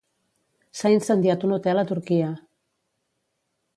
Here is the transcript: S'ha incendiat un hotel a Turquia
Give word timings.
S'ha 0.79 0.91
incendiat 0.93 1.45
un 1.49 1.53
hotel 1.57 1.81
a 1.81 1.85
Turquia 1.91 2.31